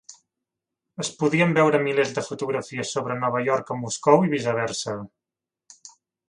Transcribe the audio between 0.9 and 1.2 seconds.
Es